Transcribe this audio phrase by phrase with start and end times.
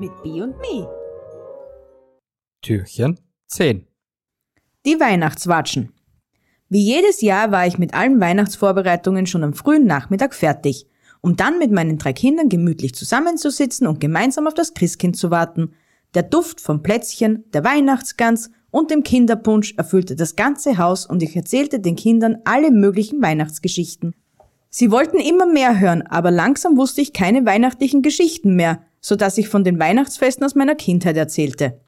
[0.00, 0.86] Mit B und Mi.
[2.62, 3.84] Türchen 10.
[4.86, 5.92] Die Weihnachtswatschen.
[6.68, 10.86] Wie jedes Jahr war ich mit allen Weihnachtsvorbereitungen schon am frühen Nachmittag fertig,
[11.20, 15.72] um dann mit meinen drei Kindern gemütlich zusammenzusitzen und gemeinsam auf das Christkind zu warten.
[16.14, 21.34] Der Duft vom Plätzchen, der Weihnachtsgans und dem Kinderpunsch erfüllte das ganze Haus und ich
[21.34, 24.14] erzählte den Kindern alle möglichen Weihnachtsgeschichten.
[24.70, 29.38] Sie wollten immer mehr hören, aber langsam wusste ich keine weihnachtlichen Geschichten mehr, so dass
[29.38, 31.80] ich von den Weihnachtsfesten aus meiner Kindheit erzählte.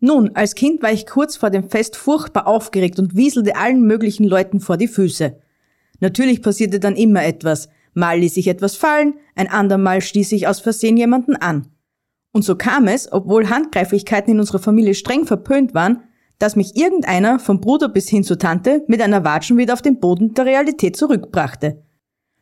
[0.00, 4.24] Nun, als Kind war ich kurz vor dem Fest furchtbar aufgeregt und wieselte allen möglichen
[4.24, 5.38] Leuten vor die Füße.
[6.00, 7.68] Natürlich passierte dann immer etwas.
[7.94, 11.68] Mal ließ ich etwas fallen, ein andermal stieß ich aus Versehen jemanden an.
[12.32, 16.02] Und so kam es, obwohl Handgreiflichkeiten in unserer Familie streng verpönt waren,
[16.38, 20.00] dass mich irgendeiner, vom Bruder bis hin zur Tante, mit einer Watschen wieder auf den
[20.00, 21.82] Boden der Realität zurückbrachte.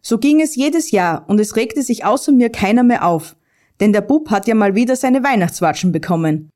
[0.02, 3.36] So ging es jedes Jahr und es regte sich außer mir keiner mehr auf,
[3.80, 6.50] denn der Bub hat ja mal wieder seine Weihnachtswatschen bekommen.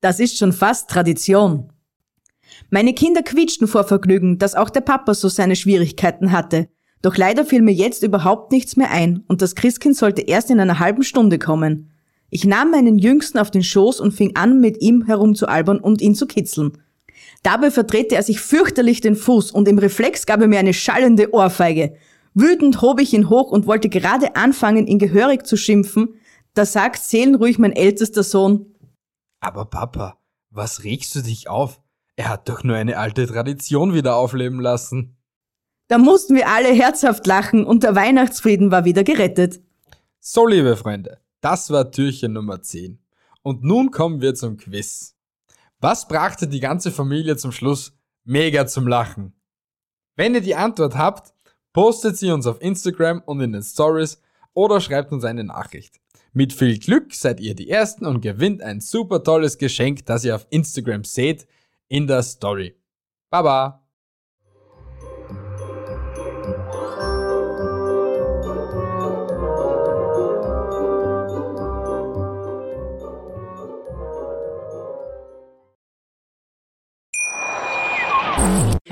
[0.00, 1.72] Das ist schon fast Tradition.
[2.70, 6.68] Meine Kinder quietschten vor Vergnügen, dass auch der Papa so seine Schwierigkeiten hatte.
[7.02, 10.60] Doch leider fiel mir jetzt überhaupt nichts mehr ein und das Christkind sollte erst in
[10.60, 11.90] einer halben Stunde kommen.
[12.30, 16.14] Ich nahm meinen Jüngsten auf den Schoß und fing an, mit ihm herumzualbern und ihn
[16.14, 16.72] zu kitzeln.
[17.42, 21.32] Dabei verdrehte er sich fürchterlich den Fuß und im Reflex gab er mir eine schallende
[21.32, 21.94] Ohrfeige.
[22.32, 26.14] Wütend hob ich ihn hoch und wollte gerade anfangen, ihn gehörig zu schimpfen.
[26.54, 28.74] Da sagt seelenruhig mein ältester Sohn.
[29.40, 30.18] Aber Papa,
[30.50, 31.80] was regst du dich auf?
[32.16, 35.16] Er hat doch nur eine alte Tradition wieder aufleben lassen.
[35.88, 39.60] Da mussten wir alle herzhaft lachen und der Weihnachtsfrieden war wieder gerettet.
[40.20, 42.98] So, liebe Freunde, das war Türchen Nummer 10.
[43.42, 45.16] Und nun kommen wir zum Quiz.
[45.80, 49.34] Was brachte die ganze Familie zum Schluss mega zum Lachen?
[50.16, 51.34] Wenn ihr die Antwort habt,
[51.74, 54.22] Postet sie uns auf Instagram und in den Stories
[54.54, 56.00] oder schreibt uns eine Nachricht.
[56.36, 60.34] Mit viel Glück seid ihr die Ersten und gewinnt ein super tolles Geschenk, das ihr
[60.34, 61.46] auf Instagram seht,
[61.86, 62.74] in der Story.
[63.30, 63.83] Baba!